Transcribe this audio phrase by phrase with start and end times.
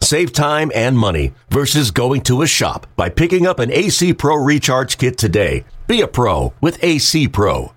[0.00, 4.36] Save time and money versus going to a shop by picking up an AC Pro
[4.36, 5.64] Recharge Kit today.
[5.86, 7.72] Be a pro with AC Pro.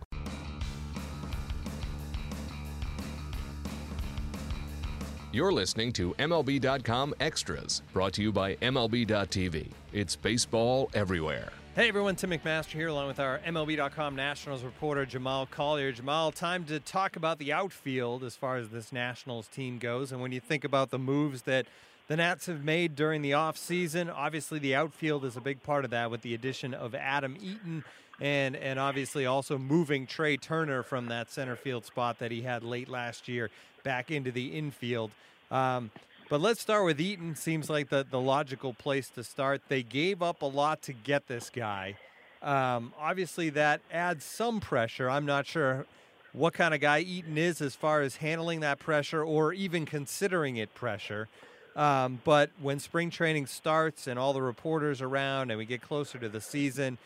[5.32, 9.70] You're listening to MLB.com Extras, brought to you by MLB.tv.
[9.94, 11.52] It's baseball everywhere.
[11.76, 15.92] Hey everyone, Tim McMaster here, along with our MLB.com Nationals reporter Jamal Collier.
[15.92, 20.12] Jamal, time to talk about the outfield as far as this Nationals team goes.
[20.12, 21.68] And when you think about the moves that
[22.10, 24.12] the Nats have made during the offseason.
[24.14, 27.86] Obviously, the outfield is a big part of that with the addition of Adam Eaton
[28.20, 32.64] and, and obviously also moving Trea Turner from that center field spot that he had
[32.64, 33.52] late last year
[33.84, 35.12] back into the infield.
[35.52, 35.92] Um,
[36.30, 37.36] but let's start with Eaton.
[37.36, 39.62] Seems like the, the logical place to start.
[39.68, 41.96] They gave up a lot to get this guy.
[42.42, 45.10] Um, obviously, that adds some pressure.
[45.10, 45.86] I'm not sure
[46.34, 50.58] what kind of guy Eaton is as far as handling that pressure or even considering
[50.58, 51.28] it pressure.
[51.80, 56.20] Um, but when spring training starts and all the reporters around and we get closer
[56.20, 56.98] to the season,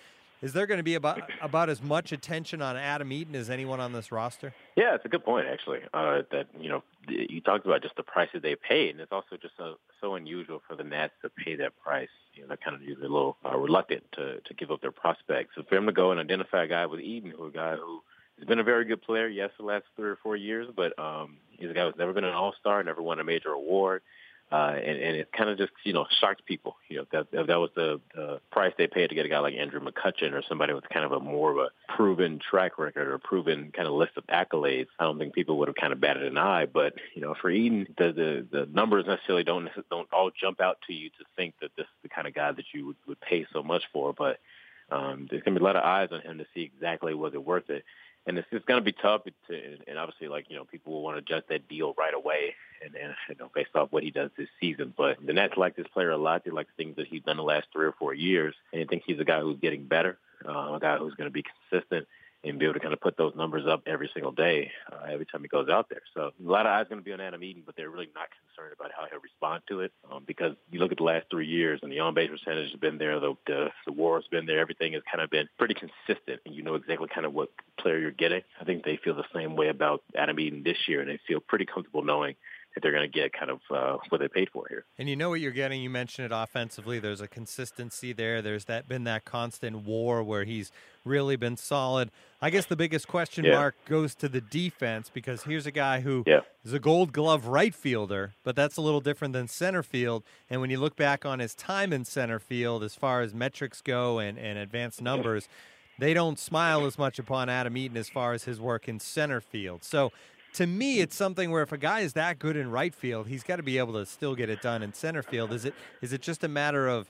[0.41, 3.79] is there going to be about about as much attention on Adam Eaton as anyone
[3.79, 4.51] on this roster?
[4.75, 5.81] Yeah, it's a good point actually.
[5.93, 9.11] Uh, that you know, you talked about just the price that they paid, and it's
[9.11, 12.09] also just so, so unusual for the Nats to pay that price.
[12.33, 14.91] You know, they're kind of usually a little uh, reluctant to to give up their
[14.91, 15.51] prospects.
[15.55, 18.01] So for him to go and identify a guy with Eaton, who a guy who
[18.39, 21.37] has been a very good player, yes, the last three or four years, but um,
[21.51, 24.01] he's a guy who's never been an All Star, never won a major award.
[24.53, 26.75] Uh, and, and it kind of just, you know, shocked people.
[26.87, 29.55] You know, that that was the, the price they paid to get a guy like
[29.55, 33.17] Andrew McCutchen or somebody with kind of a more of a proven track record or
[33.17, 34.85] proven kind of list of accolades.
[34.99, 36.67] I don't think people would have kind of batted an eye.
[36.67, 40.77] But you know, for Eaton, the the, the numbers necessarily don't don't all jump out
[40.85, 43.21] to you to think that this is the kind of guy that you would, would
[43.21, 44.13] pay so much for.
[44.13, 44.37] But
[44.91, 47.33] um, there's going to be a lot of eyes on him to see exactly was
[47.33, 47.85] it worth it
[48.25, 49.23] and it's just going to be tough.
[49.25, 52.55] To, and obviously, like you know, people will want to judge that deal right away,
[52.83, 54.93] and, and you know, based off what he does this season.
[54.95, 56.43] But the Nats like this player a lot.
[56.43, 58.85] They like the things that he's done the last three or four years, and they
[58.85, 60.17] think he's a guy who's getting better,
[60.47, 62.07] uh, a guy who's going to be consistent
[62.43, 65.25] and be able to kind of put those numbers up every single day, uh, every
[65.25, 66.01] time he goes out there.
[66.13, 68.27] So a lot of eyes going to be on Adam Eaton, but they're really not
[68.47, 71.47] concerned about how he'll respond to it um, because you look at the last three
[71.47, 74.59] years and the on-base percentage has been there, the, the the WAR has been there,
[74.59, 77.49] everything has kind of been pretty consistent, and you know exactly kind of what
[77.79, 78.41] player you're getting.
[78.59, 81.39] I think they feel the same way about Adam Eaton this year, and they feel
[81.39, 82.35] pretty comfortable knowing
[82.81, 84.85] they're going to get kind of uh, what they paid for here.
[84.97, 85.81] And you know what you're getting.
[85.81, 86.99] You mentioned it offensively.
[86.99, 88.41] There's a consistency there.
[88.41, 90.71] There's that been that constant war where he's
[91.05, 92.09] really been solid.
[92.41, 93.51] I guess the biggest question yeah.
[93.51, 96.41] mark goes to the defense because here's a guy who yeah.
[96.63, 100.23] is a Gold Glove right fielder, but that's a little different than center field.
[100.49, 103.81] And when you look back on his time in center field, as far as metrics
[103.81, 105.47] go and, and advanced numbers.
[105.99, 109.39] They don't smile as much upon Adam Eaton as far as his work in center
[109.39, 109.83] field.
[109.83, 110.11] So
[110.53, 113.43] to me, it's something where if a guy is that good in right field, he's
[113.43, 115.51] got to be able to still get it done in center field.
[115.51, 117.09] Is it is it just a matter of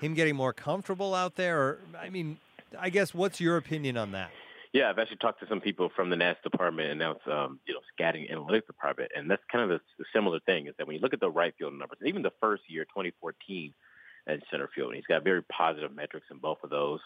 [0.00, 2.38] him getting more comfortable out there, or I mean,
[2.78, 4.30] I guess what's your opinion on that?
[4.72, 7.60] Yeah, I've actually talked to some people from the Nats department and now it's um,
[7.66, 10.86] you know scouting analytics department, and that's kind of the, the similar thing is that
[10.86, 13.72] when you look at the right field numbers, and even the first year, 2014,
[14.26, 17.00] at center field, and he's got very positive metrics in both of those.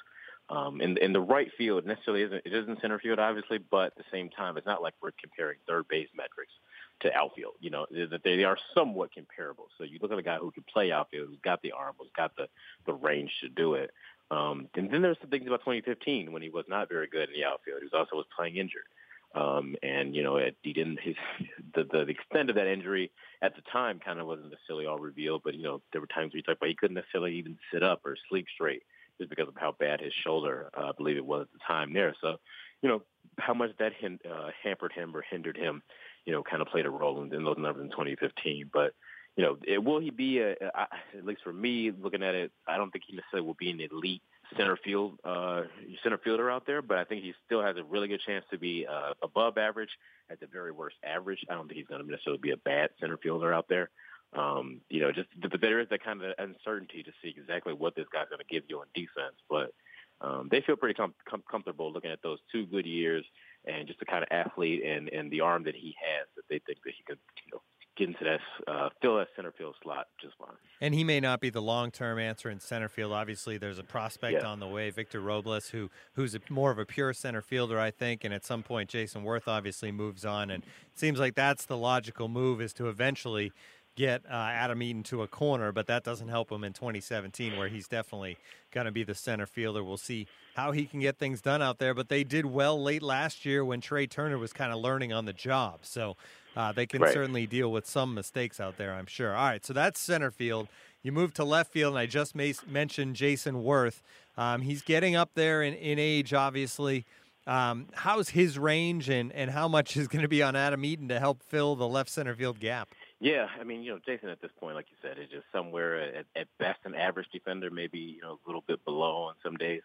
[0.50, 3.96] Um, and, and the right field necessarily isn't it isn't center field obviously, but at
[3.96, 6.52] the same time, it's not like we're comparing third base metrics
[7.00, 7.54] to outfield.
[7.60, 9.68] You know that they are somewhat comparable.
[9.76, 12.08] So you look at a guy who can play outfield, who's got the arm, who's
[12.16, 12.48] got the
[12.86, 13.90] the range to do it.
[14.30, 17.34] Um, and then there's some things about 2015 when he was not very good in
[17.34, 17.80] the outfield.
[17.80, 18.88] He was also was playing injured.
[19.34, 21.00] Um, and you know, it, he didn't.
[21.00, 21.16] His
[21.74, 23.10] the, the extent of that injury
[23.42, 25.42] at the time kind of wasn't necessarily all revealed.
[25.44, 27.82] But you know, there were times where he talked about he couldn't necessarily even sit
[27.82, 28.82] up or sleep straight
[29.18, 31.92] just because of how bad his shoulder, uh, I believe it was at the time
[31.92, 32.14] there.
[32.20, 32.36] So,
[32.82, 33.02] you know,
[33.38, 35.82] how much that hin- uh, hampered him or hindered him,
[36.24, 38.70] you know, kind of played a role in, in those numbers in 2015.
[38.72, 38.94] But,
[39.36, 42.52] you know, it, will he be, a, a, at least for me looking at it,
[42.66, 44.22] I don't think he necessarily will be an elite
[44.56, 45.62] center field uh,
[46.02, 48.58] center fielder out there, but I think he still has a really good chance to
[48.58, 49.90] be uh, above average,
[50.30, 51.44] at the very worst average.
[51.50, 53.90] I don't think he's going to necessarily be a bad center fielder out there.
[54.36, 57.96] Um, you know, just but there is that kind of uncertainty to see exactly what
[57.96, 59.36] this guy's going to give you on defense.
[59.48, 59.72] But
[60.20, 63.24] um, they feel pretty com- com- comfortable looking at those two good years
[63.64, 66.60] and just the kind of athlete and and the arm that he has that they
[66.66, 67.62] think that he could you know
[67.98, 68.40] get into that
[68.70, 70.56] uh, fill that center field slot just fine.
[70.80, 73.12] And he may not be the long term answer in center field.
[73.12, 74.48] Obviously, there's a prospect yeah.
[74.48, 77.90] on the way, Victor Robles, who who's a, more of a pure center fielder, I
[77.90, 78.24] think.
[78.24, 81.76] And at some point, Jayson Werth obviously moves on, and it seems like that's the
[81.76, 83.52] logical move is to eventually
[83.98, 87.66] get uh, Adam Eaton to a corner, but that doesn't help him in 2017, where
[87.66, 88.38] he's definitely
[88.70, 89.82] going to be the center fielder.
[89.82, 91.94] We'll see how he can get things done out there.
[91.94, 95.24] But they did well late last year when Trea Turner was kind of learning on
[95.24, 95.80] the job.
[95.82, 96.16] So
[96.56, 97.12] uh, they can right.
[97.12, 99.34] certainly deal with some mistakes out there, I'm sure.
[99.34, 100.68] All right, so that's center field.
[101.02, 104.00] You move to left field, and I just mentioned Jayson Werth.
[104.36, 107.04] Um, he's getting up there in, in age, obviously.
[107.48, 111.08] Um, how's his range, and, and how much is going to be on Adam Eaton
[111.08, 112.90] to help fill the left center field gap?
[113.20, 116.18] Yeah, I mean, you know, Jayson at this point, like you said, is just somewhere
[116.18, 119.56] at, at best an average defender, maybe you know a little bit below on some
[119.56, 119.82] days.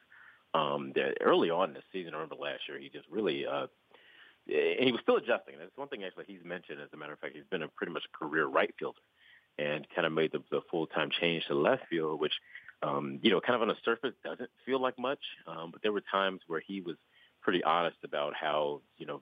[0.54, 3.66] Um, early on in the season, I remember last year, he just really, uh,
[4.46, 5.56] and he was still adjusting.
[5.58, 6.80] That's one thing actually he's mentioned.
[6.80, 9.00] As a matter of fact, he's been a pretty much career right fielder,
[9.58, 12.34] and kind of made the, the full time change to left field, which,
[12.84, 15.92] um, you know, kind of on the surface doesn't feel like much, um, but there
[15.92, 16.98] were times where he was
[17.42, 19.22] pretty honest about how you know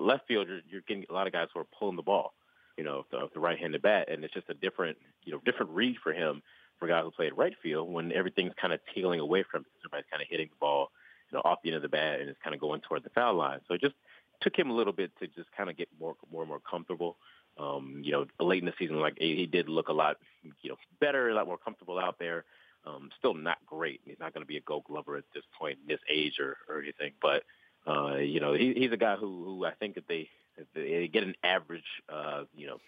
[0.00, 2.34] left field you're, you're getting a lot of guys who are pulling the ball
[2.76, 5.96] you know, the, the right-handed bat, and it's just a different, you know, different read
[6.02, 6.42] for him
[6.78, 9.64] for a guy who played right field when everything's kind of tailing away from him
[9.64, 10.90] because everybody's kind of hitting the ball,
[11.30, 13.10] you know, off the end of the bat and it's kind of going toward the
[13.10, 13.60] foul line.
[13.68, 13.94] So it just
[14.40, 17.16] took him a little bit to just kind of get more, more and more comfortable.
[17.58, 20.76] Um, you know, late in the season, like he did look a lot, you know,
[21.00, 22.44] better, a lot more comfortable out there.
[22.84, 24.00] Um, still not great.
[24.04, 26.56] He's not going to be a Gold Glover at this point in this age or,
[26.68, 27.44] or anything, but
[27.86, 30.28] uh, you know, he, he's a guy who, who I think that they if
[30.74, 32.78] they get an average, uh, you know,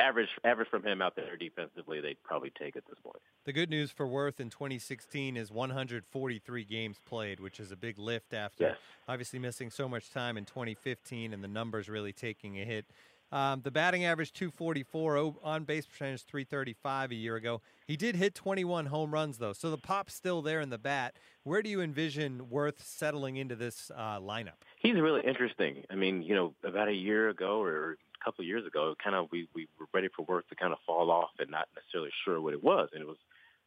[0.00, 3.20] average average from him out there defensively, they'd probably take at this point.
[3.44, 7.98] The good news for Werth in 2016 is 143 games played, which is a big
[7.98, 8.76] lift after yes.
[9.08, 12.86] obviously missing so much time in 2015 and the numbers really taking a hit.
[13.32, 17.60] Um, the batting average 244, on base percentage 335 a year ago.
[17.86, 21.14] He did hit 21 home runs though, so the pop's still there in the bat.
[21.44, 24.62] Where do you envision Werth settling into this uh, lineup?
[24.78, 25.84] He's really interesting.
[25.90, 29.14] I mean, you know, about a year ago or a couple of years ago, kind
[29.14, 32.10] of we we were ready for Werth to kind of fall off and not necessarily
[32.24, 33.18] sure what it was, and it was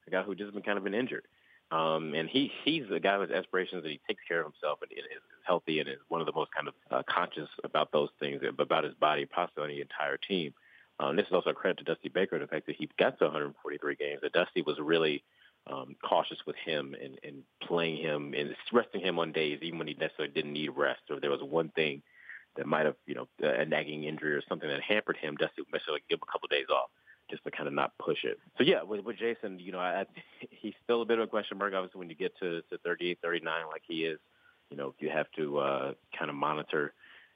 [0.07, 1.25] a guy who just been kind of been injured.
[1.74, 4.92] Um, and he he's a guy with aspirations that he takes care of himself and,
[4.92, 8.42] is healthy and is one of the most kind of uh, conscious about those things
[8.60, 10.54] about his body, possibly the entire team.
[11.00, 13.25] Um, this is also a credit to Dusty Baker, the fact that he got to
[13.25, 14.20] 143 games.
[14.22, 15.24] That Dusty was really
[15.66, 19.88] um, cautious with him and, and playing him and resting him on days even when
[19.88, 22.04] he necessarily didn't need rest or there was one thing
[22.56, 25.36] that might have, you know, a nagging injury or something that hampered him.
[25.38, 26.92] Dusty would necessarily give him a couple of days off
[27.34, 28.38] just to kind of not push it.
[28.58, 30.06] So yeah, with, with Jayson, you know, I,
[30.50, 31.74] he's still a bit of a question mark.
[31.74, 34.20] Obviously, when you get to, to 38, 39, like he is,
[34.70, 36.94] you know, you have to uh, kind of monitor,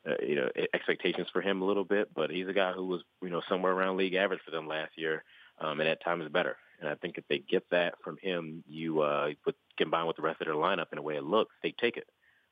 [0.08, 2.14] uh, you know, expectations for him a little bit.
[2.14, 4.92] But he's a guy who was, you know, somewhere around league average for them last
[4.96, 5.24] year,
[5.60, 6.58] um, and at times better.
[6.80, 10.22] And I think if they get that from him, you uh, with combined with the
[10.22, 12.08] rest of their lineup and the way it looks, they take it.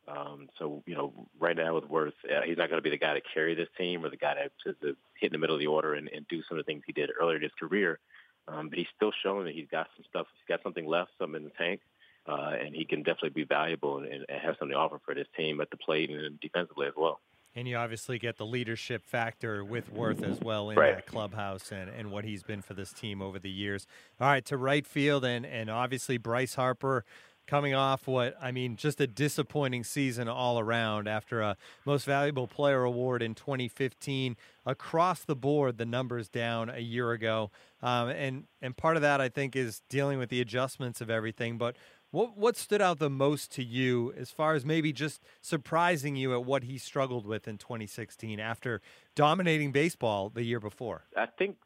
[0.07, 2.98] Um, so, you know, right now with Werth, uh, he's not going to be the
[2.98, 5.60] guy to carry this team or the guy to, to, hit in the middle of
[5.60, 8.00] the order and, and do some of the things he did earlier in his career.
[8.48, 11.34] Um, but he's still showing that he's got some stuff, he's got something left, some
[11.34, 11.81] in the tank,
[12.28, 15.28] uh, and he can definitely be valuable and, and have something to offer for this
[15.36, 17.19] team at the plate and defensively as well.
[17.56, 20.96] And you obviously get the leadership factor with Werth as well in right.
[20.96, 23.88] that clubhouse and, and what he's been for this team over the years.
[24.19, 27.06] All right, to right field and, and obviously Bryce Harper
[27.48, 32.48] coming off what I mean, just a disappointing season all around after a Most Valuable
[32.48, 34.36] Player award in 2015.
[34.66, 39.22] Across the board, the numbers down a year ago, um, and and part of that
[39.22, 41.58] I think is dealing with the adjustments of everything.
[41.58, 41.75] But
[42.12, 46.34] what what stood out the most to you as far as maybe just surprising you
[46.34, 48.82] at what he struggled with in 2016 after
[49.16, 51.04] dominating baseball the year before?
[51.16, 51.58] I think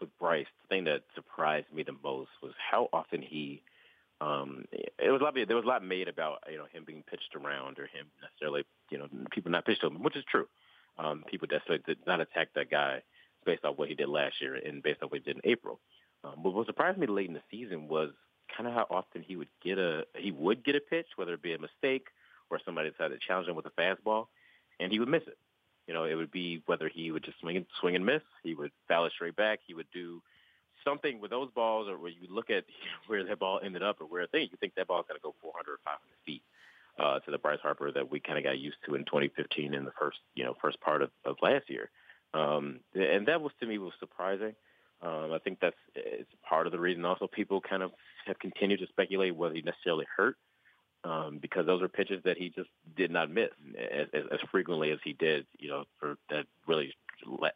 [0.00, 3.62] with Bryce, the thing that surprised me the most was how often he
[4.20, 5.34] um, it was a lot.
[5.34, 8.64] There was a lot made about you know him being pitched around or him necessarily
[8.90, 10.46] you know people not pitched to him, which is true.
[10.98, 13.02] Um, people necessarily did not attack that guy
[13.46, 15.78] based off what he did last year and based off what he did in April.
[16.24, 18.10] Um, but what surprised me late in the season was
[18.56, 21.42] kind of how often he would get a he would get a pitch, whether it
[21.42, 22.06] be a mistake
[22.50, 24.26] or somebody decided to challenge him with a fastball,
[24.80, 25.38] and he would miss it.
[25.86, 28.54] You know, it would be whether he would just swing and swing and miss, he
[28.54, 30.22] would foul it straight back, he would do
[30.88, 32.64] something with those balls, or where you look at
[33.06, 35.34] where that ball ended up, or where they you think that ball's going to go
[35.42, 36.42] 400 or 500 feet
[36.98, 39.84] uh, to the Bryce Harper that we kind of got used to in 2015 in
[39.84, 41.90] the first you know first part of, of last year,
[42.34, 44.54] um, and that was to me was surprising.
[45.00, 47.04] Um, I think that's it's part of the reason.
[47.04, 47.92] Also, people kind of
[48.26, 50.36] have continued to speculate whether he necessarily hurt
[51.04, 54.90] um, because those are pitches that he just did not miss as, as, as frequently
[54.90, 55.46] as he did.
[55.58, 56.94] You know, for that really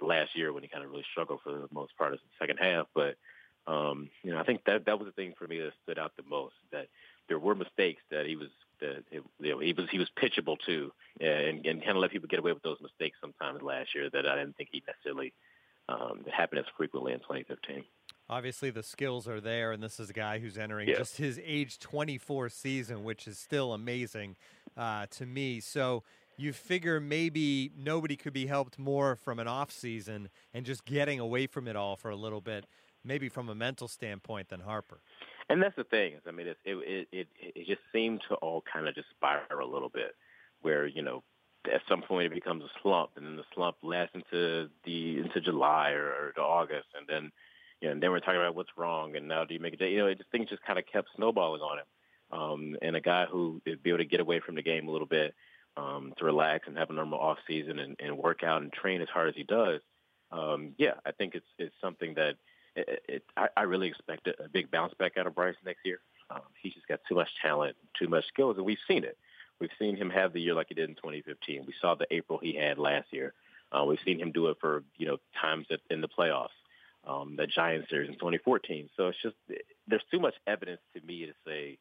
[0.01, 2.59] last year when he kind of really struggled for the most part of the second
[2.59, 2.87] half.
[2.95, 3.17] But
[3.67, 6.13] um, you know, I think that that was the thing for me that stood out
[6.17, 6.55] the most.
[6.73, 6.89] That
[7.29, 8.49] there were mistakes that he was
[8.81, 12.11] that it, you know, he was he was pitchable to, and, and kind of let
[12.11, 15.33] people get away with those mistakes sometimes last year that I didn't think he necessarily
[15.89, 17.85] um, happened as frequently in 2015.
[18.29, 20.97] Obviously, the skills are there, and this is a guy who's entering yeah.
[20.97, 24.37] just his age 24 season, which is still amazing
[24.77, 25.61] uh, to me.
[25.61, 26.03] So
[26.37, 31.21] you figure maybe nobody could be helped more from an off season and just getting
[31.21, 32.67] away from it all for a little bit,
[33.05, 35.01] maybe from a mental standpoint, than Harper.
[35.49, 36.15] And that's the thing.
[36.27, 39.73] I mean, it it it, it just seemed to all kind of just spiral a
[39.73, 40.15] little bit,
[40.63, 41.23] where you know
[41.73, 45.41] at some point it becomes a slump, and then the slump lasts into the into
[45.41, 47.31] July or, or to August, and then
[47.81, 49.87] you know, and then we're talking about what's wrong, and now do you make a
[49.87, 51.85] You know, it just things just kind of kept snowballing on him.
[52.31, 54.91] Um, and a guy who would be able to get away from the game a
[54.91, 55.35] little bit,
[55.77, 59.01] um, to relax and have a normal off season and, and work out and train
[59.01, 59.81] as hard as he does.
[60.31, 62.37] Um, yeah, I think it's it's something that
[62.75, 65.85] it, it, I, I really expect a, a big bounce back out of Bryce next
[65.85, 66.01] year.
[66.31, 69.19] Um, he's just got too much talent, too much skills, and we've seen it.
[69.61, 71.65] We've seen him have the year like he did in 2015.
[71.67, 73.35] We saw the April he had last year.
[73.71, 76.49] Uh, we've seen him do it for you know times at, in the playoffs,
[77.07, 78.89] um, the Giants series in 2014.
[78.97, 79.37] So it's just
[79.87, 81.79] there's too much evidence to me to say,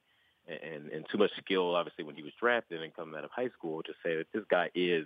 [0.48, 3.50] and and too much skill obviously when he was drafted and coming out of high
[3.50, 5.05] school to say that this guy is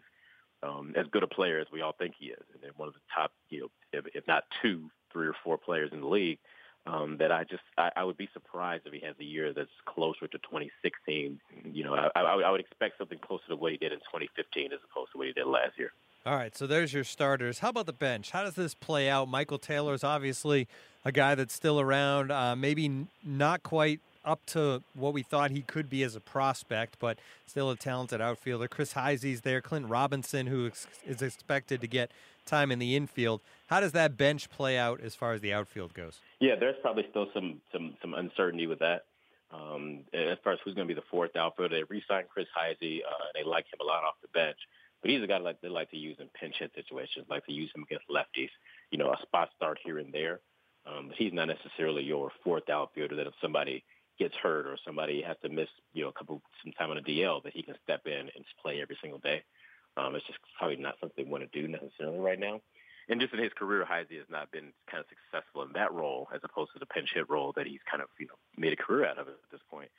[0.64, 3.00] um, as good a player as we all think he is, and one of the
[3.14, 6.40] top, you know, if, if not two, three or four players in the league.
[6.88, 9.72] Um, that I just I, I would be surprised if he has a year that's
[9.88, 11.40] closer to 2016.
[11.74, 14.72] You know, I, I, I would expect something closer to what he did in 2015
[14.72, 15.94] as opposed to what he did last year.
[16.28, 17.58] All right, so there's your starters.
[17.58, 18.30] How about the bench?
[18.30, 19.28] How does this play out?
[19.28, 20.68] Michael Taylor is obviously
[21.04, 25.62] a guy that's still around, uh, maybe not quite up to what we thought he
[25.62, 28.68] could be as a prospect, but still a talented outfielder.
[28.68, 29.62] Chris Heisey's there.
[29.62, 30.72] Clint Robinson, who
[31.06, 32.12] is expected to get
[32.46, 33.42] time in the infield.
[33.68, 36.20] How does that bench play out as far as the outfield goes?
[36.40, 39.06] Yeah, there's probably still some some some uncertainty with that.
[39.52, 43.00] Um, as far as who's going to be the fourth outfielder, they re-signed Chris Heisey.
[43.00, 44.58] Uh, they like him a lot off the bench,
[45.02, 47.54] but he's a guy like they like to use in pinch hit situations, like to
[47.54, 48.50] use him against lefties.
[48.92, 50.40] You know, a spot start here and there.
[50.86, 53.84] Um, but he's not necessarily your fourth outfielder that if somebody
[54.18, 57.02] gets hurt or somebody has to miss, you know, a couple some time on a
[57.02, 59.44] DL, that he can step in and play every single day.
[59.98, 62.62] Um, it's just probably not something they want to do necessarily right now.
[63.08, 66.28] And just in his career, Heisey has not been kind of successful in that role
[66.34, 68.76] as opposed to the pinch hit role that he's kind of, you know, made a
[68.76, 69.90] career out of at this point.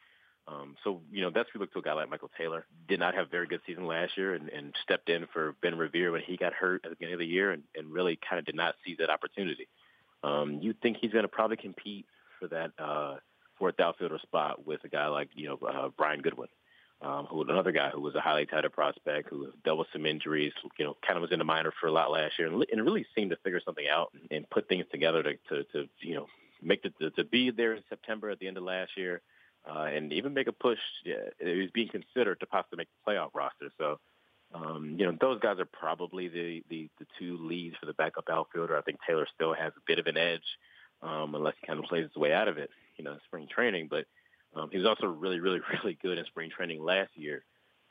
[0.49, 2.67] Um, so, you know, that's we look to a guy like Michael Taylor.
[2.89, 5.77] Did not have a very good season last year and, and stepped in for Ben
[5.77, 8.39] Revere when he got hurt at the beginning of the year and, and really kind
[8.39, 9.69] of did not seize that opportunity.
[10.23, 12.07] Um, you think he's going to probably compete
[12.39, 13.17] for that uh,
[13.59, 16.49] fourth outfielder spot with a guy like, you know, uh, Brian Goodwin
[17.03, 20.53] um, who another guy who was a highly touted prospect who dealt with some injuries,
[20.79, 22.85] you know, kind of was in the minor for a lot last year and, and
[22.85, 26.15] really seemed to figure something out and, and put things together to, to, to you
[26.15, 26.27] know,
[26.63, 29.21] make the, to, to be there in September at the end of last year
[29.71, 30.79] uh, and even make a push.
[31.05, 33.71] Yeah, it was being considered to possibly make the playoff roster.
[33.79, 33.99] So,
[34.55, 38.31] um, you know, those guys are probably the, the, the two leads for the backup
[38.31, 38.77] outfielder.
[38.77, 40.41] I think Taylor still has a bit of an edge
[41.03, 43.89] um, unless he kind of plays his way out of it, you know, spring training.
[43.91, 44.07] But
[44.55, 47.45] um, he was also really, really, really good in spring training last year,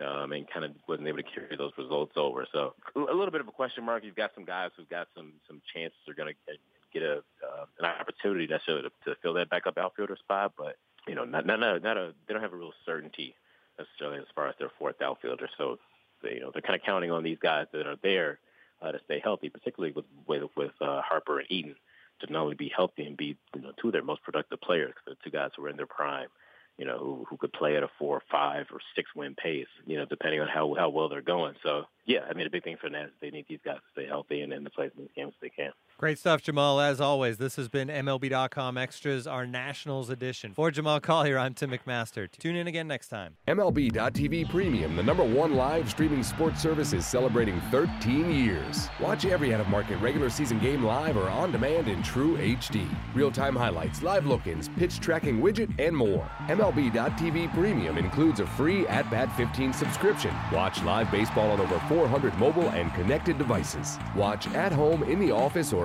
[0.05, 2.45] um, and kind of wasn't able to carry those results over.
[2.51, 4.03] So a little bit of a question mark.
[4.03, 6.53] You've got some guys who've got some some chances are going to
[6.93, 10.75] get a uh, an opportunity necessarily to, to fill that backup outfielder spot, but
[11.07, 13.35] you know, not not not, not a they don't have a real certainty
[13.77, 15.49] necessarily as far as their fourth outfielder.
[15.57, 15.77] So
[16.23, 18.39] they, you know they're kind of counting on these guys that are there
[18.81, 21.75] uh, to stay healthy, particularly with with, with uh, Harper and Eaton
[22.21, 24.93] to not only be healthy and be you know two of their most productive players,
[25.05, 26.27] the two guys who are in their prime
[26.77, 29.67] you know, who, who could play at a four or five or six win pace,
[29.85, 31.55] you know, depending on how how well they're going.
[31.63, 34.07] So yeah, I mean, a big thing for Nats, they need these guys to stay
[34.07, 35.71] healthy and, and to play as many games as they can.
[35.97, 36.81] Great stuff, Jamal.
[36.81, 40.53] As always, this has been MLB.com Extras, our Nationals edition.
[40.53, 42.29] For Jamal Collier, I'm Tim McMaster.
[42.29, 43.37] Tune in again next time.
[43.47, 48.89] MLB.tv Premium, the number one live streaming sports service, is celebrating 13 years.
[48.99, 52.85] Watch every out of market regular season game live or on demand in true HD.
[53.13, 56.29] Real time highlights, live look ins, pitch tracking widget, and more.
[56.47, 60.35] MLB.tv Premium includes a free At Bat 15 subscription.
[60.51, 63.97] Watch live baseball on over 400 mobile and connected devices.
[64.13, 65.84] Watch at home, in the office, or